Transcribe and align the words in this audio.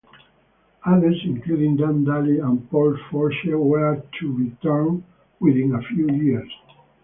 Others, 0.83 1.21
including 1.25 1.77
Dan 1.77 2.03
Daly 2.03 2.39
and 2.39 2.67
Paul 2.71 2.97
Foelsche, 3.11 3.53
were 3.53 4.01
to 4.19 4.31
return 4.35 5.03
within 5.39 5.75
a 5.75 5.81
few 5.83 6.09
years. 6.09 6.51